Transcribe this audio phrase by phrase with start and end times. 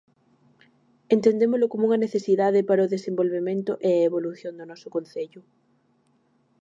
[1.15, 5.41] Entendémolo como unha necesidade para o desenvolvemento e a evolución do noso concello.